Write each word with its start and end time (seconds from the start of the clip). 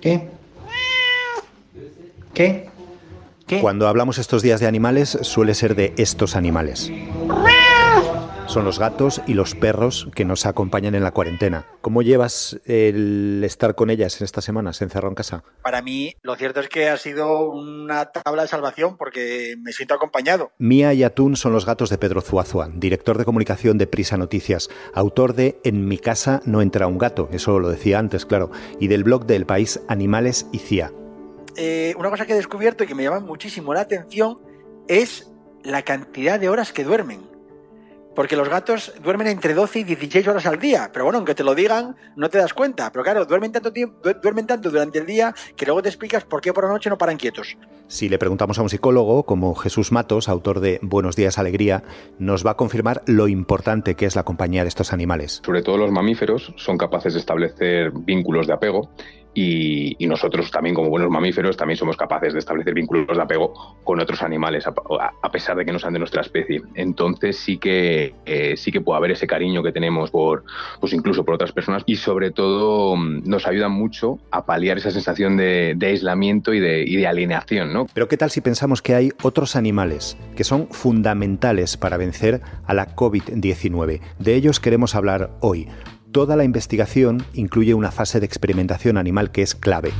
¿Qué? 0.00 0.28
¿Qué? 2.34 2.68
Cuando 3.60 3.88
hablamos 3.88 4.18
estos 4.18 4.42
días 4.42 4.60
de 4.60 4.66
animales, 4.66 5.18
suele 5.22 5.54
ser 5.54 5.74
de 5.74 5.94
estos 5.96 6.34
animales. 6.34 6.90
Son 8.54 8.64
los 8.64 8.78
gatos 8.78 9.20
y 9.26 9.34
los 9.34 9.56
perros 9.56 10.08
que 10.14 10.24
nos 10.24 10.46
acompañan 10.46 10.94
en 10.94 11.02
la 11.02 11.10
cuarentena. 11.10 11.66
¿Cómo 11.80 12.02
llevas 12.02 12.60
el 12.66 13.42
estar 13.42 13.74
con 13.74 13.90
ellas 13.90 14.20
en 14.20 14.26
estas 14.26 14.44
semanas, 14.44 14.80
encerrado 14.80 15.08
en 15.08 15.16
casa? 15.16 15.42
Para 15.60 15.82
mí, 15.82 16.14
lo 16.22 16.36
cierto 16.36 16.60
es 16.60 16.68
que 16.68 16.88
ha 16.88 16.96
sido 16.96 17.50
una 17.50 18.12
tabla 18.12 18.42
de 18.42 18.48
salvación 18.48 18.96
porque 18.96 19.56
me 19.58 19.72
siento 19.72 19.94
acompañado. 19.94 20.52
Mía 20.58 20.94
y 20.94 21.02
Atún 21.02 21.34
son 21.34 21.52
los 21.52 21.66
gatos 21.66 21.90
de 21.90 21.98
Pedro 21.98 22.20
Zuazua, 22.20 22.70
director 22.72 23.18
de 23.18 23.24
comunicación 23.24 23.76
de 23.76 23.88
Prisa 23.88 24.16
Noticias, 24.16 24.70
autor 24.94 25.34
de 25.34 25.58
En 25.64 25.88
mi 25.88 25.98
casa 25.98 26.40
no 26.44 26.62
entra 26.62 26.86
un 26.86 26.98
gato, 26.98 27.28
eso 27.32 27.58
lo 27.58 27.70
decía 27.70 27.98
antes, 27.98 28.24
claro, 28.24 28.52
y 28.78 28.86
del 28.86 29.02
blog 29.02 29.26
del 29.26 29.46
país 29.46 29.80
Animales 29.88 30.46
y 30.52 30.58
CIA. 30.58 30.92
Eh, 31.56 31.92
una 31.98 32.08
cosa 32.08 32.24
que 32.24 32.34
he 32.34 32.36
descubierto 32.36 32.84
y 32.84 32.86
que 32.86 32.94
me 32.94 33.02
llama 33.02 33.18
muchísimo 33.18 33.74
la 33.74 33.80
atención 33.80 34.38
es 34.86 35.32
la 35.64 35.82
cantidad 35.82 36.38
de 36.38 36.48
horas 36.48 36.72
que 36.72 36.84
duermen. 36.84 37.33
Porque 38.14 38.36
los 38.36 38.48
gatos 38.48 38.92
duermen 39.02 39.26
entre 39.26 39.54
12 39.54 39.80
y 39.80 39.84
16 39.84 40.28
horas 40.28 40.46
al 40.46 40.58
día. 40.58 40.90
Pero 40.92 41.04
bueno, 41.04 41.18
aunque 41.18 41.34
te 41.34 41.44
lo 41.44 41.54
digan, 41.54 41.96
no 42.16 42.30
te 42.30 42.38
das 42.38 42.54
cuenta. 42.54 42.90
Pero 42.92 43.02
claro, 43.02 43.24
duermen 43.26 43.52
tanto, 43.52 43.72
tiempo, 43.72 43.96
duermen 44.22 44.46
tanto 44.46 44.70
durante 44.70 44.98
el 44.98 45.06
día 45.06 45.34
que 45.56 45.66
luego 45.66 45.82
te 45.82 45.88
explicas 45.88 46.24
por 46.24 46.40
qué 46.40 46.52
por 46.52 46.64
la 46.64 46.70
noche 46.70 46.90
no 46.90 46.98
paran 46.98 47.16
quietos. 47.16 47.56
Si 47.86 48.08
le 48.08 48.18
preguntamos 48.18 48.58
a 48.58 48.62
un 48.62 48.70
psicólogo 48.70 49.24
como 49.24 49.54
Jesús 49.54 49.92
Matos, 49.92 50.28
autor 50.28 50.60
de 50.60 50.78
Buenos 50.82 51.16
días, 51.16 51.38
Alegría, 51.38 51.82
nos 52.18 52.46
va 52.46 52.52
a 52.52 52.56
confirmar 52.56 53.02
lo 53.06 53.28
importante 53.28 53.94
que 53.94 54.06
es 54.06 54.16
la 54.16 54.22
compañía 54.22 54.62
de 54.62 54.68
estos 54.68 54.92
animales. 54.92 55.42
Sobre 55.44 55.62
todo 55.62 55.76
los 55.76 55.90
mamíferos 55.90 56.54
son 56.56 56.78
capaces 56.78 57.14
de 57.14 57.20
establecer 57.20 57.90
vínculos 57.92 58.46
de 58.46 58.54
apego 58.54 58.90
y, 59.34 59.96
nosotros 60.04 60.50
también 60.50 60.74
como 60.76 60.90
buenos 60.90 61.10
mamíferos 61.10 61.56
también 61.56 61.76
somos 61.76 61.96
capaces 61.96 62.34
de 62.34 62.38
establecer 62.38 62.74
vínculos 62.74 63.16
de 63.16 63.22
apego 63.22 63.78
con 63.82 63.98
otros 64.00 64.22
animales 64.22 64.64
a, 64.66 65.32
pesar 65.32 65.56
de 65.56 65.64
que 65.64 65.72
no 65.72 65.78
sean 65.78 65.94
de 65.94 65.98
nuestra 65.98 66.20
especie. 66.20 66.62
Entonces 66.74 67.36
sí 67.38 67.56
que 67.56 68.14
eh, 68.26 68.54
sí 68.56 68.70
que 68.70 68.80
puede 68.80 68.98
haber 68.98 69.10
ese 69.12 69.26
cariño 69.26 69.62
que 69.62 69.72
tenemos 69.72 70.10
por 70.10 70.44
pues 70.78 70.92
incluso 70.92 71.24
por 71.24 71.34
otras 71.34 71.52
personas 71.52 71.82
y 71.86 71.96
sobre 71.96 72.30
todo 72.30 72.96
mm, 72.96 73.22
nos 73.24 73.46
ayuda 73.46 73.68
mucho 73.68 74.18
a 74.30 74.44
paliar 74.46 74.78
esa 74.78 74.90
sensación 74.90 75.36
de, 75.36 75.74
de 75.76 75.86
aislamiento 75.86 76.52
y 76.52 76.60
de, 76.60 76.84
y 76.84 76.96
de 76.96 77.06
alienación 77.06 77.72
¿no? 77.72 77.86
pero 77.92 78.08
qué 78.08 78.16
tal 78.16 78.30
si 78.30 78.40
pensamos 78.40 78.82
que 78.82 78.94
hay 78.94 79.12
otros 79.22 79.56
animales 79.56 80.16
que 80.36 80.44
son 80.44 80.68
fundamentales 80.68 81.76
para 81.76 81.96
vencer 81.96 82.40
a 82.66 82.74
la 82.74 82.94
COVID-19 82.94 84.00
de 84.18 84.34
ellos 84.34 84.60
queremos 84.60 84.94
hablar 84.94 85.30
hoy 85.40 85.68
Toda 86.14 86.36
la 86.36 86.44
investigación 86.44 87.24
incluye 87.34 87.74
una 87.74 87.90
fase 87.90 88.20
de 88.20 88.26
experimentación 88.26 88.98
animal 88.98 89.32
que 89.32 89.42
es 89.42 89.56
clave. 89.56 89.90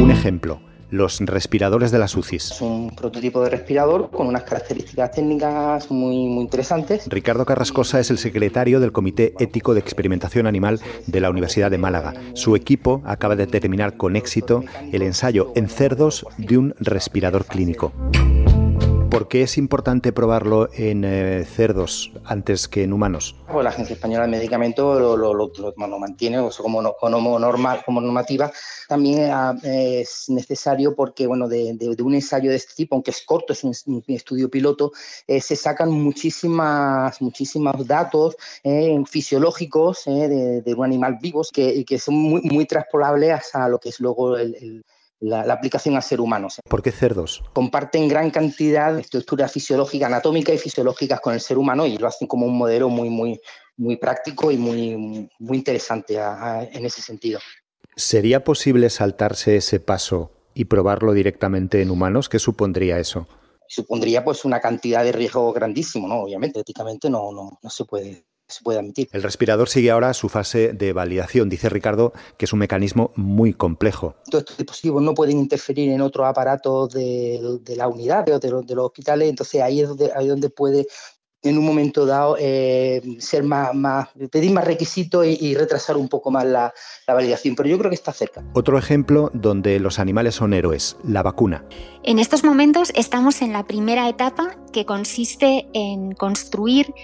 Un 0.00 0.12
ejemplo, 0.12 0.60
los 0.88 1.18
respiradores 1.18 1.90
de 1.90 1.98
las 1.98 2.16
UCIs. 2.16 2.52
Es 2.52 2.60
un 2.60 2.94
prototipo 2.94 3.42
de 3.42 3.50
respirador 3.50 4.08
con 4.12 4.28
unas 4.28 4.44
características 4.44 5.10
técnicas 5.10 5.90
muy, 5.90 6.28
muy 6.28 6.44
interesantes. 6.44 7.08
Ricardo 7.08 7.44
Carrascosa 7.44 7.98
es 7.98 8.12
el 8.12 8.18
secretario 8.18 8.78
del 8.78 8.92
Comité 8.92 9.34
Ético 9.40 9.74
de 9.74 9.80
Experimentación 9.80 10.46
Animal 10.46 10.78
de 11.08 11.20
la 11.20 11.28
Universidad 11.28 11.72
de 11.72 11.78
Málaga. 11.78 12.14
Su 12.34 12.54
equipo 12.54 13.02
acaba 13.04 13.34
de 13.34 13.48
terminar 13.48 13.96
con 13.96 14.14
éxito 14.14 14.62
el 14.92 15.02
ensayo 15.02 15.50
en 15.56 15.68
cerdos 15.68 16.24
de 16.38 16.56
un 16.56 16.74
respirador 16.78 17.46
clínico. 17.46 17.92
¿Por 19.12 19.28
qué 19.28 19.42
es 19.42 19.58
importante 19.58 20.10
probarlo 20.10 20.70
en 20.72 21.04
eh, 21.04 21.44
cerdos 21.44 22.10
antes 22.24 22.66
que 22.66 22.82
en 22.82 22.94
humanos? 22.94 23.36
Pues 23.46 23.62
la 23.62 23.68
Agencia 23.68 23.92
Española 23.92 24.24
de 24.24 24.30
Medicamentos 24.30 24.98
lo, 24.98 25.98
mantiene 25.98 26.38
como, 26.56 26.94
como, 26.94 27.38
normal, 27.38 27.82
como 27.84 28.00
normativa. 28.00 28.50
También 28.88 29.30
eh, 29.64 30.00
es 30.00 30.30
necesario 30.30 30.96
porque 30.96 31.26
bueno, 31.26 31.46
de, 31.46 31.76
un 32.02 32.14
ensayo 32.14 32.48
de 32.48 32.56
este 32.56 32.72
tipo, 32.74 32.94
aunque 32.94 33.10
es 33.10 33.20
corto, 33.20 33.52
es 33.52 33.62
un, 33.64 34.02
estudio 34.08 34.48
piloto, 34.48 34.92
eh, 35.26 35.42
se 35.42 35.56
sacan 35.56 35.90
muchísimas, 35.90 37.20
muchísimos 37.20 37.86
datos 37.86 38.38
fisiológicos 39.06 40.06
de, 40.06 40.74
un 40.74 40.84
animal 40.86 41.18
vivo 41.20 41.42
que, 41.52 41.98
son 41.98 42.14
muy, 42.14 42.40
muy 42.44 42.64
transpolables 42.64 43.54
a 43.54 43.68
lo 43.68 43.78
que 43.78 43.90
es 43.90 44.00
luego 44.00 44.38
el 44.38 44.82
la, 45.22 45.44
la, 45.46 45.54
aplicación 45.54 45.96
al 45.96 46.02
ser 46.02 46.20
humano. 46.20 46.48
¿Por 46.68 46.82
qué 46.82 46.92
cerdos? 46.92 47.42
Comparten 47.52 48.08
gran 48.08 48.30
cantidad 48.30 48.92
de 48.94 49.00
estructuras 49.00 49.50
fisiológicas, 49.50 50.08
anatómicas 50.08 50.54
y 50.54 50.58
fisiológicas 50.58 51.20
con 51.20 51.32
el 51.32 51.40
ser 51.40 51.58
humano 51.58 51.86
y 51.86 51.96
lo 51.96 52.08
hacen 52.08 52.28
como 52.28 52.46
un 52.46 52.58
modelo 52.58 52.88
muy, 52.88 53.08
muy, 53.08 53.40
muy 53.76 53.96
práctico 53.96 54.50
y 54.50 54.56
muy, 54.56 55.28
muy 55.38 55.56
interesante 55.56 56.18
a, 56.18 56.58
a, 56.58 56.64
en 56.64 56.84
ese 56.84 57.00
sentido. 57.00 57.40
¿Sería 57.94 58.42
posible 58.42 58.90
saltarse 58.90 59.56
ese 59.56 59.78
paso 59.78 60.32
y 60.54 60.64
probarlo 60.64 61.12
directamente 61.12 61.80
en 61.82 61.90
humanos? 61.90 62.28
¿Qué 62.28 62.38
supondría 62.38 62.98
eso? 62.98 63.28
Supondría 63.68 64.24
pues 64.24 64.44
una 64.44 64.60
cantidad 64.60 65.04
de 65.04 65.12
riesgo 65.12 65.52
grandísimo, 65.52 66.08
¿no? 66.08 66.22
Obviamente, 66.22 66.60
éticamente 66.60 67.08
no, 67.08 67.32
no, 67.32 67.58
no 67.62 67.70
se 67.70 67.84
puede 67.84 68.24
se 68.52 68.62
puede 68.62 68.78
admitir. 68.78 69.08
El 69.12 69.22
respirador 69.22 69.68
sigue 69.68 69.90
ahora 69.90 70.14
su 70.14 70.28
fase 70.28 70.72
de 70.72 70.92
validación. 70.92 71.48
Dice 71.48 71.68
Ricardo 71.68 72.12
que 72.36 72.44
es 72.44 72.52
un 72.52 72.58
mecanismo 72.58 73.12
muy 73.16 73.52
complejo. 73.52 74.14
Todos 74.30 74.42
estos 74.42 74.58
dispositivos 74.58 75.02
no 75.02 75.14
pueden 75.14 75.38
interferir 75.38 75.90
en 75.90 76.00
otros 76.00 76.26
aparatos 76.26 76.92
de, 76.92 77.58
de 77.62 77.76
la 77.76 77.88
unidad 77.88 78.28
o 78.28 78.38
de, 78.38 78.48
de, 78.48 78.62
de, 78.62 78.74
los 78.74 78.86
hospitales, 78.86 79.28
entonces 79.28 79.60
ahí 79.60 79.80
es 79.80 79.88
donde, 79.88 80.10
ahí 80.14 80.28
donde 80.28 80.50
puede 80.50 80.86
en 81.42 81.58
un 81.58 81.66
momento 81.66 82.06
dado 82.06 82.36
eh, 82.38 83.02
ser 83.18 83.42
más, 83.42 83.74
más, 83.74 84.08
pedir 84.30 84.52
más 84.52 84.64
requisitos 84.64 85.26
y, 85.26 85.36
y, 85.40 85.54
retrasar 85.54 85.96
un 85.96 86.08
poco 86.08 86.30
más 86.30 86.44
la, 86.44 86.72
la, 87.06 87.14
validación, 87.14 87.56
pero 87.56 87.68
yo 87.68 87.78
creo 87.78 87.90
que 87.90 87.96
está 87.96 88.12
cerca. 88.12 88.44
Otro 88.54 88.78
ejemplo 88.78 89.30
donde 89.34 89.80
los 89.80 89.98
animales 89.98 90.36
son 90.36 90.54
héroes, 90.54 90.96
la 91.04 91.22
vacuna. 91.22 91.64
En 92.04 92.18
estos 92.18 92.44
momentos 92.44 92.92
estamos 92.94 93.42
en 93.42 93.52
la 93.52 93.66
primera 93.66 94.08
etapa 94.08 94.56
que 94.72 94.86
consiste 94.86 95.66
en 95.72 96.12
construir 96.12 96.94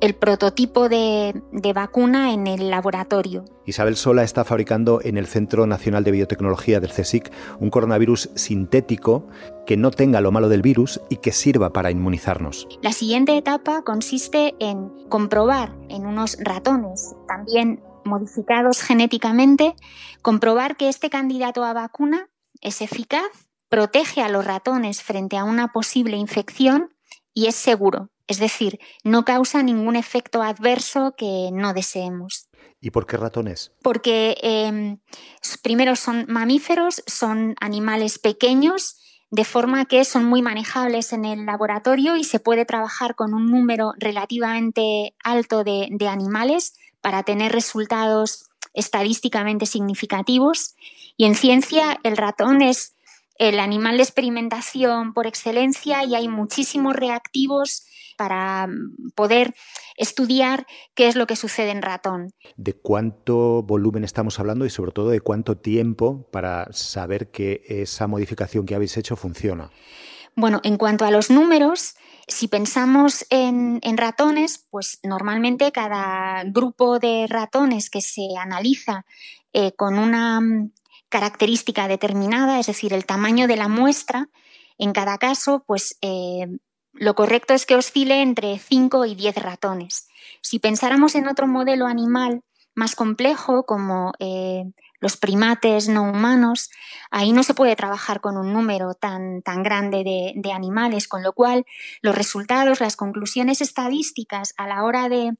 el 0.00 0.14
prototipo 0.14 0.88
de, 0.88 1.42
de, 1.52 1.72
vacuna 1.72 2.32
en 2.32 2.46
el 2.46 2.70
laboratorio. 2.70 3.44
Isabel 3.66 3.96
Sola 3.96 4.22
está 4.22 4.44
fabricando 4.44 5.00
en 5.02 5.18
el 5.18 5.26
Centro 5.26 5.66
Nacional 5.66 6.04
de 6.04 6.12
Biotecnología 6.12 6.80
del 6.80 6.92
CSIC 6.92 7.30
un 7.60 7.70
coronavirus 7.70 8.30
sintético 8.34 9.28
que 9.66 9.76
no 9.76 9.90
tenga 9.90 10.20
lo 10.20 10.32
malo 10.32 10.48
del 10.48 10.62
virus 10.62 11.00
y 11.10 11.16
que 11.16 11.32
sirva 11.32 11.72
para 11.72 11.90
inmunizarnos. 11.90 12.68
La 12.82 12.92
siguiente 12.92 13.36
etapa 13.36 13.82
consiste 13.82 14.54
en 14.60 14.90
comprobar 15.08 15.74
en 15.88 16.06
unos 16.06 16.36
ratones, 16.40 17.14
también 17.26 17.82
modificados 18.04 18.80
genéticamente, 18.80 19.74
comprobar 20.22 20.76
que 20.76 20.88
este 20.88 21.10
candidato 21.10 21.64
a 21.64 21.72
vacuna 21.72 22.28
es 22.60 22.80
eficaz, 22.80 23.48
protege 23.68 24.22
a 24.22 24.28
los 24.28 24.44
ratones 24.44 25.02
frente 25.02 25.36
a 25.36 25.44
una 25.44 25.72
posible 25.72 26.16
infección 26.16 26.94
y 27.34 27.46
es 27.46 27.54
seguro. 27.54 28.10
Es 28.28 28.38
decir, 28.38 28.78
no 29.02 29.24
causa 29.24 29.62
ningún 29.62 29.96
efecto 29.96 30.42
adverso 30.42 31.14
que 31.16 31.50
no 31.52 31.72
deseemos. 31.72 32.48
¿Y 32.80 32.90
por 32.90 33.06
qué 33.06 33.16
ratones? 33.16 33.72
Porque 33.82 34.36
eh, 34.42 34.98
primero 35.62 35.96
son 35.96 36.26
mamíferos, 36.28 37.02
son 37.06 37.56
animales 37.60 38.18
pequeños, 38.18 39.00
de 39.30 39.44
forma 39.44 39.86
que 39.86 40.04
son 40.04 40.24
muy 40.24 40.42
manejables 40.42 41.12
en 41.12 41.24
el 41.24 41.44
laboratorio 41.44 42.16
y 42.16 42.24
se 42.24 42.40
puede 42.40 42.64
trabajar 42.64 43.14
con 43.14 43.34
un 43.34 43.50
número 43.50 43.92
relativamente 43.98 45.14
alto 45.24 45.64
de, 45.64 45.88
de 45.90 46.08
animales 46.08 46.74
para 47.00 47.22
tener 47.22 47.52
resultados 47.52 48.48
estadísticamente 48.74 49.66
significativos. 49.66 50.76
Y 51.16 51.24
en 51.24 51.34
ciencia 51.34 51.98
el 52.04 52.16
ratón 52.16 52.62
es 52.62 52.94
el 53.38 53.60
animal 53.60 53.96
de 53.96 54.02
experimentación 54.02 55.14
por 55.14 55.26
excelencia 55.26 56.04
y 56.04 56.14
hay 56.14 56.28
muchísimos 56.28 56.94
reactivos 56.94 57.84
para 58.16 58.66
mm, 58.66 59.12
poder 59.14 59.54
estudiar 59.96 60.66
qué 60.94 61.08
es 61.08 61.16
lo 61.16 61.26
que 61.26 61.36
sucede 61.36 61.70
en 61.70 61.82
ratón. 61.82 62.30
¿De 62.56 62.74
cuánto 62.74 63.62
volumen 63.62 64.04
estamos 64.04 64.38
hablando 64.38 64.66
y 64.66 64.70
sobre 64.70 64.92
todo 64.92 65.08
de 65.10 65.20
cuánto 65.20 65.56
tiempo 65.56 66.28
para 66.30 66.70
saber 66.72 67.30
que 67.30 67.62
esa 67.68 68.06
modificación 68.06 68.66
que 68.66 68.74
habéis 68.74 68.96
hecho 68.96 69.16
funciona? 69.16 69.70
Bueno, 70.34 70.60
en 70.62 70.76
cuanto 70.76 71.04
a 71.04 71.10
los 71.10 71.30
números, 71.30 71.94
si 72.26 72.48
pensamos 72.48 73.26
en, 73.30 73.80
en, 73.82 73.96
ratones, 73.96 74.66
pues 74.70 75.00
normalmente 75.02 75.72
cada 75.72 76.44
grupo 76.44 76.98
de 76.98 77.26
ratones 77.28 77.90
que 77.90 78.00
se 78.00 78.28
analiza 78.38 79.04
eh, 79.52 79.72
con 79.72 79.98
una 79.98 80.40
mm, 80.40 80.70
característica 81.08 81.88
determinada, 81.88 82.58
es 82.60 82.66
decir, 82.66 82.92
el 82.92 83.06
tamaño 83.06 83.46
de 83.46 83.56
la 83.56 83.68
muestra, 83.68 84.28
en 84.78 84.92
cada 84.92 85.18
caso, 85.18 85.64
pues 85.66 85.98
eh, 86.02 86.46
lo 86.92 87.14
correcto 87.14 87.54
es 87.54 87.66
que 87.66 87.76
oscile 87.76 88.22
entre 88.22 88.58
5 88.58 89.04
y 89.06 89.14
10 89.14 89.36
ratones. 89.36 90.08
Si 90.40 90.58
pensáramos 90.58 91.14
en 91.14 91.28
otro 91.28 91.46
modelo 91.46 91.86
animal 91.86 92.42
más 92.74 92.94
complejo, 92.94 93.64
como 93.64 94.12
eh, 94.20 94.64
los 95.00 95.16
primates 95.16 95.88
no 95.88 96.02
humanos, 96.02 96.70
ahí 97.10 97.32
no 97.32 97.42
se 97.42 97.54
puede 97.54 97.76
trabajar 97.76 98.20
con 98.20 98.36
un 98.36 98.52
número 98.52 98.94
tan, 98.94 99.42
tan 99.42 99.62
grande 99.62 100.04
de, 100.04 100.52
animales, 100.52 101.08
con 101.08 101.22
lo 101.22 101.32
cual 101.32 101.64
los 102.02 102.14
resultados, 102.14 102.80
las 102.80 102.96
conclusiones 102.96 103.60
estadísticas 103.60 104.54
a 104.56 104.66
la 104.66 104.84
hora 104.84 105.08
de, 105.08 105.34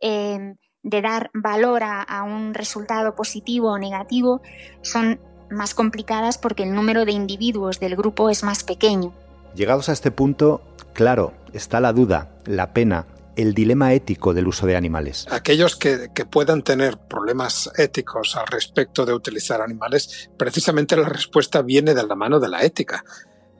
eh, 0.00 0.54
de 0.82 1.02
dar 1.02 1.30
valor 1.34 1.82
a, 1.82 2.22
un 2.22 2.54
resultado 2.54 3.14
positivo 3.14 3.72
o 3.72 3.78
negativo 3.78 4.40
son 4.82 5.20
más 5.50 5.74
complicadas 5.74 6.38
porque 6.38 6.62
el 6.62 6.74
número 6.74 7.04
de 7.04 7.12
individuos 7.12 7.80
del 7.80 7.96
grupo 7.96 8.30
es 8.30 8.42
más 8.42 8.64
pequeño. 8.64 9.12
Llegados 9.54 9.88
a 9.88 9.92
este 9.92 10.10
punto, 10.10 10.62
claro, 10.92 11.32
está 11.52 11.80
la 11.80 11.92
duda, 11.92 12.30
la 12.44 12.72
pena, 12.72 13.06
el 13.36 13.54
dilema 13.54 13.92
ético 13.94 14.34
del 14.34 14.48
uso 14.48 14.66
de 14.66 14.76
animales. 14.76 15.26
Aquellos 15.30 15.76
que, 15.76 16.10
puedan 16.30 16.62
tener 16.62 16.98
problemas 16.98 17.70
éticos 17.76 18.36
al 18.36 18.46
respecto 18.48 19.06
de 19.06 19.14
utilizar 19.14 19.62
animales, 19.62 20.28
precisamente 20.36 20.96
la 20.96 21.08
respuesta 21.08 21.62
viene 21.62 21.94
de 21.94 22.06
la 22.06 22.16
mano 22.16 22.40
de 22.40 22.48
la 22.48 22.64
ética. 22.64 23.04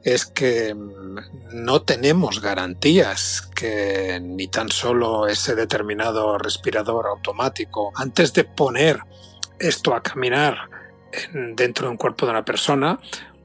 Es 0.03 0.27
que 0.27 0.75
mm, 0.75 1.19
no 1.53 1.83
tenemos 1.83 2.41
garantías 2.41 3.43
que 3.55 4.21
ni 4.23 4.49
tan 4.49 4.69
solo 4.69 5.27
ese 5.27 5.55
determinado 5.55 6.39
respirador 6.39 7.07
automático, 7.07 7.93
antes 7.97 8.33
de 8.33 8.45
poner 8.45 9.01
esto 9.59 9.95
a 9.95 10.03
caminar 10.03 10.71
dentro 11.57 11.87
de 11.87 11.93
un 11.93 11.97
cuerpo 11.97 12.27
de 12.27 12.33
una 12.33 12.45
persona, 12.45 12.99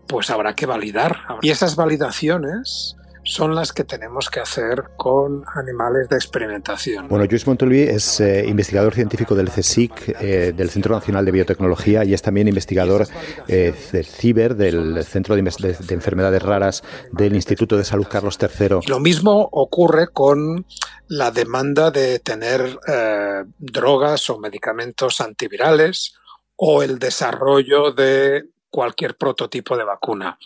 pues 0.08 0.30
habrá 0.30 0.54
que 0.54 0.66
validar. 0.66 1.22
Y 1.42 1.50
esas 1.50 1.76
validaciones 1.76 2.96
son 3.24 3.56
las 3.56 3.72
que 3.72 3.84
tenemos 3.84 4.30
que 4.30 4.40
hacer 4.40 4.84
con 4.98 5.44
animales 5.56 6.10
de 6.10 6.16
experimentación. 6.16 7.08
Bueno, 7.08 7.26
Luis 7.26 7.48
Montolí 7.48 7.82
es 7.82 8.20
eh, 8.20 8.46
investigador 8.48 8.94
científico 8.94 9.36
del 9.36 9.50
CSIC, 9.50 10.16
eh, 10.20 10.54
del 10.56 10.70
Centro 10.70 10.94
Nacional 10.94 11.26
de 11.26 11.32
Biotecnología, 11.32 12.04
y 12.04 12.14
es 12.14 12.22
también 12.22 12.48
investigador 12.48 13.08
eh, 13.48 13.74
del 13.92 14.06
CIBER, 14.06 14.56
del 14.56 15.04
Centro 15.04 15.36
de, 15.36 15.42
Enfermedades 15.90 16.42
Raras 16.42 16.84
del 17.12 17.36
Instituto 17.36 17.78
de 17.78 17.84
Salud 17.84 18.08
Carlos 18.10 18.38
III. 18.40 18.80
Lo 18.88 19.00
mismo 19.00 19.48
ocurre 19.52 20.08
con 20.08 20.66
la 21.08 21.32
demanda 21.32 21.92
de 21.92 22.20
tener 22.20 22.80
drogas 23.58 24.30
o 24.30 24.40
medicamentos 24.40 25.22
antivirales 25.22 26.16
o 26.56 26.84
el 26.84 27.00
desarrollo 27.00 27.92
de 27.92 28.46
cualquier 28.70 29.16
prototipo 29.16 29.78
de 29.78 29.84
vacuna 29.84 30.38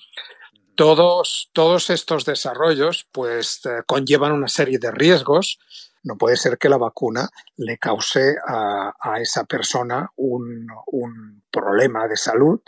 todos, 0.78 1.50
todos 1.54 1.90
estos 1.90 2.24
desarrollos 2.24 3.08
pues 3.12 3.60
eh, 3.66 3.82
conllevan 3.86 4.32
una 4.32 4.48
serie 4.48 4.78
de 4.80 4.92
riesgos. 4.92 5.60
No 6.04 6.18
puede 6.18 6.38
ser 6.38 6.58
que 6.58 6.70
la 6.70 6.78
vacuna 6.78 7.28
le 7.58 7.78
cause 7.78 8.36
a, 8.48 8.94
esa 9.20 9.44
persona 9.44 10.10
un, 10.16 10.68
problema 11.50 12.08
de 12.08 12.18
salud 12.18 12.60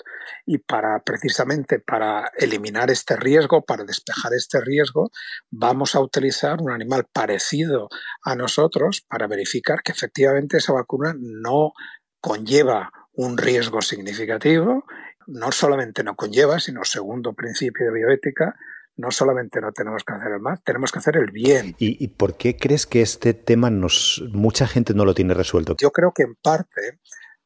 y 0.47 0.57
para 0.57 1.03
precisamente 1.03 1.79
para 1.79 2.31
eliminar 2.35 2.89
este 2.89 3.15
riesgo, 3.15 3.61
para 3.61 3.83
despejar 3.83 4.33
este 4.33 4.59
riesgo, 4.61 5.11
vamos 5.51 5.93
a 5.93 5.99
utilizar 5.99 6.59
un 6.59 6.71
animal 6.71 7.05
parecido 7.13 7.87
a 8.23 8.35
nosotros 8.35 9.05
para 9.07 9.27
verificar 9.27 9.83
que 9.83 9.91
efectivamente 9.91 10.57
esa 10.57 10.73
vacuna 10.73 11.13
no 11.19 11.73
conlleva 12.19 12.91
un 13.13 13.37
riesgo 13.37 13.81
significativo 13.83 14.85
no 15.29 15.51
solamente 15.51 16.03
no 16.03 16.15
conlleva, 16.15 16.59
sino 16.59 16.83
segundo 16.83 17.33
principio 17.33 17.85
de 17.85 17.93
bioética, 17.93 18.55
no 18.97 19.11
solamente 19.11 19.61
no 19.61 19.71
tenemos 19.71 20.03
que 20.03 20.13
hacer 20.13 20.33
el 20.33 20.41
mal, 20.41 20.61
tenemos 20.63 20.91
que 20.91 20.99
hacer 20.99 21.15
el 21.17 21.31
bien. 21.31 21.75
¿Y, 21.79 22.07
por 22.09 22.35
qué 22.35 22.57
crees 22.57 22.85
que 22.85 23.01
este 23.01 23.33
tema 23.33 23.69
nos, 23.69 24.21
mucha 24.33 24.67
gente 24.67 24.93
no 24.93 25.05
lo 25.05 25.13
tiene 25.13 25.33
resuelto? 25.33 25.75
Yo 25.79 25.91
creo 25.91 26.11
que 26.13 26.23
en 26.23 26.35
parte 26.35 26.99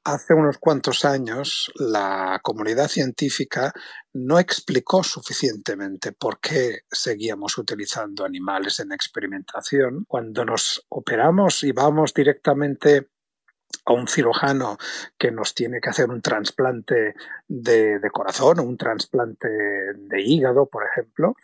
hace 0.04 0.34
unos 0.34 0.58
cuantos 0.58 1.06
años 1.06 1.72
la 1.76 2.40
comunidad 2.44 2.88
científica 2.88 3.72
no 4.14 4.40
explicó 4.40 5.04
suficientemente 5.04 6.12
por 6.12 6.40
qué 6.40 6.82
seguíamos 6.92 7.58
utilizando 7.58 8.26
animales 8.26 8.80
en 8.80 8.92
experimentación. 8.92 10.06
Cuando 10.08 10.44
nos 10.46 10.86
operamos 10.90 11.64
y 11.64 11.72
vamos 11.72 12.14
directamente 12.14 13.10
a 13.86 13.94
un 13.94 14.08
cirujano 14.08 14.78
que 15.18 15.31
nos 15.31 15.54
tiene 15.54 15.81
que 15.81 15.90
hacer 15.90 16.10
un 16.10 16.22
trasplante 16.22 17.16
de, 17.48 18.00
corazón 18.12 18.60
o 18.60 18.64
un 18.64 18.78
trasplante 18.78 19.48
de 19.48 20.22
hígado, 20.22 20.68
por 20.68 20.86
ejemplo, 20.86 21.36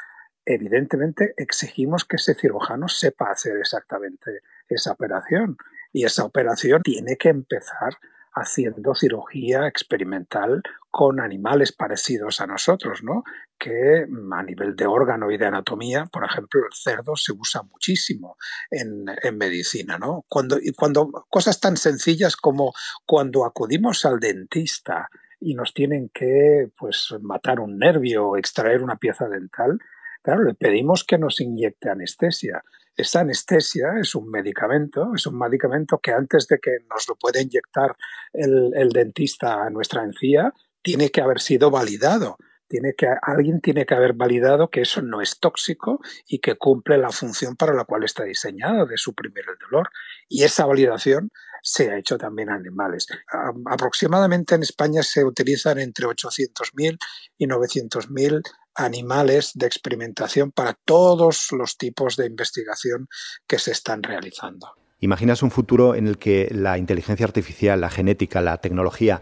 evidentemente 0.46 1.34
exigimos 1.38 2.06
que 2.06 2.16
ese 2.16 2.34
cirujano 2.34 2.88
sepa 2.88 3.32
hacer 3.32 3.58
exactamente 3.58 4.42
esa 4.68 4.94
operación. 4.94 5.58
Y 5.92 6.06
esa 6.06 6.24
operación 6.24 6.82
tiene 6.84 7.18
que 7.18 7.30
empezar 7.30 7.98
haciendo 8.40 8.96
cirugía 8.96 9.68
experimental 9.68 10.62
con 10.92 11.20
animales 11.20 11.72
parecidos 11.72 12.42
a 12.42 12.48
nosotros, 12.48 13.04
¿no? 13.04 13.24
Que 13.58 14.06
a 14.32 14.44
nivel 14.44 14.76
de 14.76 14.88
órgano 14.88 15.32
y 15.32 15.38
de 15.38 15.46
anatomía, 15.46 16.06
por 16.12 16.26
ejemplo, 16.26 16.62
el 16.62 16.74
cerdo 16.74 17.16
se 17.16 17.34
usa 17.34 17.62
muchísimo 17.64 18.38
en, 18.72 19.06
medicina, 19.38 19.98
¿no? 19.98 20.26
Cuando, 20.28 20.58
y 20.60 20.72
cuando 20.74 21.10
cosas 21.30 21.60
tan 21.60 21.78
sencillas 21.78 22.36
como 22.36 22.74
cuando 23.06 23.46
acudimos 23.46 24.06
al 24.06 24.20
dentista 24.20 25.10
y 25.40 25.54
nos 25.54 25.74
tienen 25.74 26.10
que 26.14 26.72
pues 26.78 27.14
matar 27.22 27.60
un 27.60 27.78
nervio 27.78 28.30
o 28.30 28.38
extraer 28.38 28.82
una 28.82 28.98
pieza 28.98 29.30
dental, 29.30 29.80
claro, 30.24 30.44
le 30.44 30.56
pedimos 30.56 31.04
que 31.04 31.18
nos 31.18 31.40
inyecte 31.40 31.90
anestesia. 31.90 32.64
Esta 33.00 33.22
anestesia 33.22 33.94
es 34.02 34.14
un 34.14 34.30
medicamento, 34.30 35.14
es 35.16 35.26
un 35.26 35.40
medicamento 35.40 36.00
que 36.00 36.12
antes 36.12 36.48
de 36.50 36.60
que 36.60 36.80
nos 36.90 37.08
lo 37.08 37.16
pueda 37.16 37.42
inyectar 37.42 37.96
el, 38.34 38.90
dentista 38.90 39.64
a 39.64 39.70
nuestra 39.70 40.04
encía, 40.04 40.54
tiene 40.82 41.10
que 41.10 41.22
haber 41.22 41.40
sido 41.40 41.72
validado. 41.72 42.36
Tiene 42.68 42.96
que, 42.98 43.08
alguien 43.22 43.62
tiene 43.62 43.86
que 43.86 43.94
haber 43.94 44.16
validado 44.16 44.70
que 44.70 44.82
eso 44.82 45.02
no 45.02 45.22
es 45.22 45.40
tóxico 45.40 46.02
y 46.28 46.40
que 46.40 46.56
cumple 46.56 46.98
la 46.98 47.10
función 47.10 47.56
para 47.56 47.74
la 47.74 47.86
cual 47.86 48.04
está 48.04 48.26
diseñado, 48.26 48.86
de 48.86 48.98
suprimir 48.98 49.46
el 49.48 49.58
dolor. 49.58 49.92
Y 50.28 50.44
esa 50.44 50.66
validación 50.66 51.32
se 51.64 51.90
ha 51.92 51.98
hecho 51.98 52.18
también 52.18 52.50
a 52.50 52.56
animales. 52.56 53.08
aproximadamente 53.66 54.56
en 54.56 54.64
España 54.64 55.04
se 55.04 55.24
utilizan 55.24 55.80
entre 55.80 56.06
800.000 56.06 56.98
y 57.38 57.48
900.000 57.48 58.42
animales 58.80 59.52
de 59.56 59.68
experimentación 59.68 60.52
para 60.52 60.74
todos 60.86 61.52
los 61.52 61.78
tipos 61.78 62.16
de 62.16 62.26
investigación 62.26 63.08
que 63.48 63.60
se 63.60 63.72
están 63.72 64.04
realizando. 64.04 64.74
¿Imaginas 65.00 65.44
un 65.44 65.52
futuro 65.52 65.96
en 65.96 66.08
el 66.08 66.18
que 66.18 66.50
la 66.52 66.78
inteligencia 66.78 67.26
artificial, 67.26 67.80
la 67.80 67.90
genética, 67.90 68.42
la 68.42 68.58
tecnología 68.58 69.22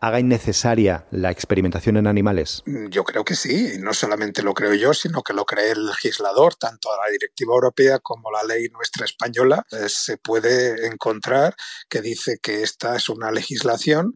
haga 0.00 0.18
innecesaria 0.18 1.06
la 1.10 1.30
experimentación 1.30 1.98
en 1.98 2.06
animales? 2.06 2.62
Mm, 2.64 2.88
yo 2.88 3.04
creo 3.04 3.24
que 3.24 3.34
sí, 3.34 3.72
no 3.80 3.92
solamente 3.92 4.42
lo 4.42 4.54
creo 4.54 4.74
yo, 4.74 4.94
sino 4.94 5.22
que 5.22 5.34
lo 5.34 5.44
cree 5.44 5.72
el 5.72 5.86
legislador, 5.86 6.54
tanto 6.54 6.88
la 6.96 7.12
directiva 7.12 7.54
europea 7.54 7.98
como 7.98 8.30
la 8.30 8.42
ley 8.44 8.68
nuestra 8.70 9.04
española. 9.04 9.64
Eh, 9.70 9.88
se 9.88 10.16
puede 10.16 10.86
encontrar 10.86 11.54
que 11.88 12.00
dice 12.00 12.38
que 12.40 12.62
esta 12.62 12.96
es 12.96 13.08
una 13.08 13.30
legislación 13.30 14.14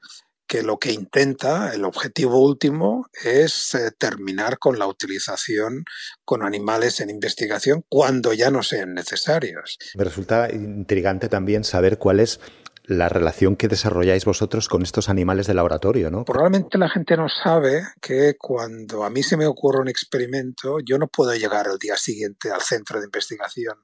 que 0.54 0.62
lo 0.62 0.78
que 0.78 0.92
intenta, 0.92 1.74
el 1.74 1.84
objetivo 1.84 2.38
último, 2.38 3.08
es 3.24 3.74
eh, 3.74 3.90
terminar 3.98 4.60
con 4.60 4.78
la 4.78 4.86
utilización 4.86 5.82
con 6.24 6.44
animales 6.44 7.00
en 7.00 7.10
investigación 7.10 7.84
cuando 7.88 8.32
ya 8.32 8.52
no 8.52 8.62
sean 8.62 8.94
necesarios. 8.94 9.78
Me 9.96 10.04
resulta 10.04 10.48
intrigante 10.52 11.28
también 11.28 11.64
saber 11.64 11.98
cuál 11.98 12.20
es 12.20 12.38
la 12.84 13.08
relación 13.08 13.56
que 13.56 13.66
desarrolláis 13.66 14.24
vosotros 14.26 14.68
con 14.68 14.82
estos 14.82 15.08
animales 15.08 15.48
de 15.48 15.54
laboratorio, 15.54 16.08
¿no? 16.12 16.24
Probablemente 16.24 16.78
la 16.78 16.88
gente 16.88 17.16
no 17.16 17.28
sabe 17.28 17.82
que 18.00 18.36
cuando 18.38 19.02
a 19.02 19.10
mí 19.10 19.24
se 19.24 19.36
me 19.36 19.46
ocurre 19.46 19.80
un 19.80 19.88
experimento, 19.88 20.78
yo 20.86 20.98
no 20.98 21.08
puedo 21.08 21.34
llegar 21.34 21.66
al 21.66 21.78
día 21.78 21.96
siguiente 21.96 22.52
al 22.52 22.60
centro 22.60 23.00
de 23.00 23.06
investigación 23.06 23.78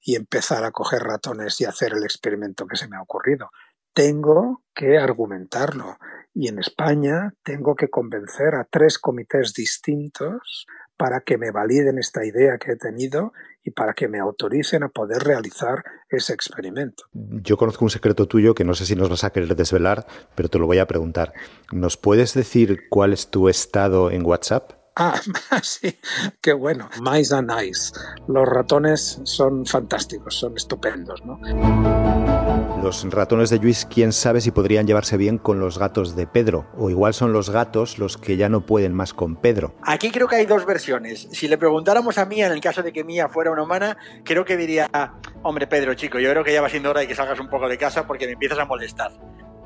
y 0.00 0.14
empezar 0.14 0.62
a 0.62 0.70
coger 0.70 1.02
ratones 1.02 1.60
y 1.60 1.64
hacer 1.64 1.94
el 1.94 2.04
experimento 2.04 2.64
que 2.66 2.76
se 2.76 2.86
me 2.86 2.96
ha 2.96 3.02
ocurrido. 3.02 3.50
Tengo 3.94 4.62
que 4.74 4.98
argumentarlo 4.98 5.98
y 6.34 6.48
en 6.48 6.58
España 6.58 7.34
tengo 7.42 7.74
que 7.74 7.88
convencer 7.88 8.54
a 8.54 8.66
tres 8.70 8.98
comités 8.98 9.52
distintos 9.52 10.66
para 10.96 11.20
que 11.20 11.36
me 11.36 11.50
validen 11.50 11.98
esta 11.98 12.24
idea 12.24 12.58
que 12.58 12.72
he 12.72 12.76
tenido 12.76 13.32
y 13.64 13.72
para 13.72 13.92
que 13.92 14.08
me 14.08 14.18
autoricen 14.18 14.82
a 14.82 14.88
poder 14.88 15.22
realizar 15.22 15.84
ese 16.08 16.32
experimento. 16.32 17.04
Yo 17.12 17.56
conozco 17.56 17.84
un 17.84 17.90
secreto 17.90 18.26
tuyo 18.26 18.54
que 18.54 18.64
no 18.64 18.74
sé 18.74 18.86
si 18.86 18.96
nos 18.96 19.10
vas 19.10 19.24
a 19.24 19.30
querer 19.30 19.56
desvelar, 19.56 20.06
pero 20.34 20.48
te 20.48 20.58
lo 20.58 20.66
voy 20.66 20.78
a 20.78 20.86
preguntar. 20.86 21.32
¿Nos 21.72 21.96
puedes 21.96 22.34
decir 22.34 22.88
cuál 22.88 23.12
es 23.12 23.30
tu 23.30 23.48
estado 23.48 24.10
en 24.10 24.24
WhatsApp? 24.24 24.81
Ah, 24.96 25.18
sí, 25.62 25.98
qué 26.40 26.52
bueno. 26.52 26.88
Mice 27.00 27.34
and 27.34 27.50
Nice. 27.50 27.92
Los 28.28 28.46
ratones 28.48 29.20
son 29.24 29.64
fantásticos, 29.64 30.34
son 30.38 30.56
estupendos, 30.56 31.24
¿no? 31.24 31.40
Los 32.82 33.08
ratones 33.10 33.48
de 33.50 33.58
Luis, 33.58 33.86
quién 33.88 34.12
sabe 34.12 34.40
si 34.40 34.50
podrían 34.50 34.86
llevarse 34.88 35.16
bien 35.16 35.38
con 35.38 35.60
los 35.60 35.78
gatos 35.78 36.16
de 36.16 36.26
Pedro, 36.26 36.66
o 36.76 36.90
igual 36.90 37.14
son 37.14 37.32
los 37.32 37.48
gatos 37.48 37.98
los 37.98 38.18
que 38.18 38.36
ya 38.36 38.48
no 38.48 38.66
pueden 38.66 38.92
más 38.92 39.14
con 39.14 39.36
Pedro. 39.36 39.76
Aquí 39.82 40.10
creo 40.10 40.26
que 40.26 40.36
hay 40.36 40.46
dos 40.46 40.66
versiones. 40.66 41.28
Si 41.30 41.46
le 41.46 41.58
preguntáramos 41.58 42.18
a 42.18 42.26
Mía, 42.26 42.46
en 42.46 42.52
el 42.52 42.60
caso 42.60 42.82
de 42.82 42.92
que 42.92 43.04
Mía 43.04 43.28
fuera 43.28 43.52
una 43.52 43.62
humana, 43.62 43.96
creo 44.24 44.44
que 44.44 44.56
diría, 44.56 44.90
hombre 45.44 45.68
Pedro, 45.68 45.94
chico, 45.94 46.18
yo 46.18 46.28
creo 46.30 46.42
que 46.42 46.52
ya 46.52 46.60
va 46.60 46.68
siendo 46.68 46.90
hora 46.90 47.00
de 47.02 47.08
que 47.08 47.14
salgas 47.14 47.38
un 47.38 47.48
poco 47.48 47.68
de 47.68 47.78
casa 47.78 48.04
porque 48.04 48.26
me 48.26 48.32
empiezas 48.32 48.58
a 48.58 48.64
molestar. 48.64 49.12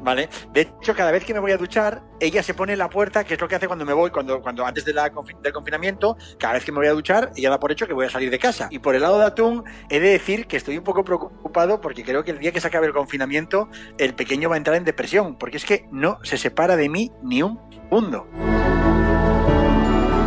¿Vale? 0.06 0.28
De 0.52 0.60
hecho, 0.60 0.94
cada 0.94 1.10
vez 1.10 1.24
que 1.24 1.34
me 1.34 1.40
voy 1.40 1.50
a 1.50 1.56
duchar, 1.56 2.00
ella 2.20 2.40
se 2.40 2.54
pone 2.54 2.74
en 2.74 2.78
la 2.78 2.88
puerta, 2.88 3.24
que 3.24 3.34
es 3.34 3.40
lo 3.40 3.48
que 3.48 3.56
hace 3.56 3.66
cuando 3.66 3.84
me 3.84 3.92
voy, 3.92 4.10
cuando, 4.10 4.40
cuando 4.40 4.64
antes 4.64 4.84
de 4.84 4.94
la, 4.94 5.10
del 5.42 5.52
confinamiento, 5.52 6.16
cada 6.38 6.54
vez 6.54 6.64
que 6.64 6.70
me 6.70 6.78
voy 6.78 6.86
a 6.86 6.92
duchar, 6.92 7.32
ella 7.34 7.50
da 7.50 7.58
por 7.58 7.72
hecho 7.72 7.88
que 7.88 7.92
voy 7.92 8.06
a 8.06 8.10
salir 8.10 8.30
de 8.30 8.38
casa. 8.38 8.68
Y 8.70 8.78
por 8.78 8.94
el 8.94 9.02
lado 9.02 9.18
de 9.18 9.26
Atún, 9.26 9.64
he 9.90 9.98
de 9.98 10.10
decir 10.10 10.46
que 10.46 10.56
estoy 10.56 10.78
un 10.78 10.84
poco 10.84 11.04
preocupado 11.04 11.80
porque 11.80 12.04
creo 12.04 12.22
que 12.22 12.30
el 12.30 12.38
día 12.38 12.52
que 12.52 12.60
se 12.60 12.68
acabe 12.68 12.86
el 12.86 12.92
confinamiento, 12.92 13.68
el 13.98 14.14
pequeño 14.14 14.48
va 14.48 14.54
a 14.54 14.58
entrar 14.58 14.76
en 14.76 14.84
depresión, 14.84 15.36
porque 15.36 15.56
es 15.56 15.64
que 15.64 15.88
no 15.90 16.20
se 16.22 16.38
separa 16.38 16.76
de 16.76 16.88
mí 16.88 17.10
ni 17.24 17.42
un 17.42 17.58
segundo 17.72 18.55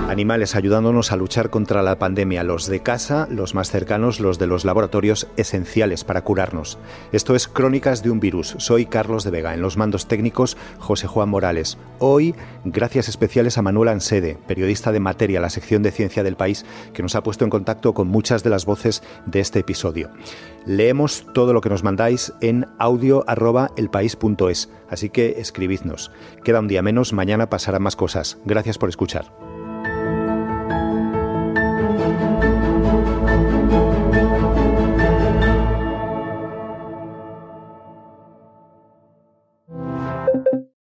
animales 0.10 0.56
ayudándonos 0.56 1.12
a 1.12 1.16
luchar 1.16 1.50
contra 1.50 1.84
la 1.84 2.00
pandemia, 2.00 2.44
los 2.44 2.68
de 2.68 2.82
casa, 2.82 3.28
los 3.30 3.54
más 3.54 3.70
cercanos, 3.70 4.20
los 4.20 4.40
de 4.40 4.48
los 4.48 4.66
laboratorios, 4.66 5.28
esenciales 5.38 6.04
para 6.04 6.24
curarnos. 6.24 6.80
Esto 7.12 7.36
es 7.36 7.48
Crónicas 7.48 8.02
de 8.02 8.10
un 8.10 8.20
virus. 8.20 8.56
Soy 8.58 8.88
Carlos 8.88 9.24
de 9.24 9.32
Vega, 9.32 9.54
en 9.54 9.62
los 9.62 9.78
mandos 9.78 10.08
técnicos 10.08 10.58
José 10.80 11.08
Juan 11.08 11.30
Morales. 11.30 11.78
Hoy, 12.00 12.34
gracias 12.66 13.08
especiales 13.08 13.58
a 13.58 13.62
Manuel 13.62 13.90
Ansede, 13.90 14.38
periodista 14.48 14.92
de 14.92 15.00
Materia, 15.00 15.40
la 15.42 15.52
sección 15.52 15.84
de 15.84 15.92
ciencia 15.92 16.24
del 16.24 16.36
país, 16.36 16.66
que 16.94 17.04
nos 17.04 17.16
ha 17.16 17.22
puesto 17.24 17.44
en 17.44 17.52
contacto 17.52 17.94
con 17.94 18.08
muchas 18.08 18.44
de 18.44 18.50
las 18.50 18.66
voces 18.66 19.04
de 19.28 19.40
este 19.40 19.60
episodio. 19.60 20.10
Leemos 20.66 21.26
todo 21.34 21.54
lo 21.54 21.62
que 21.62 21.70
nos 21.70 21.84
mandáis 21.84 22.34
en 22.42 22.68
audio@elpaís.es, 22.80 24.70
así 24.90 25.10
que 25.10 25.36
escribidnos. 25.38 26.12
Queda 26.44 26.60
un 26.60 26.68
día 26.68 26.82
menos, 26.82 27.14
mañana 27.14 27.50
pasarán 27.50 27.84
más 27.84 27.96
cosas. 27.96 28.40
Gracias 28.46 28.78
por 28.78 28.90
escuchar. 28.90 29.49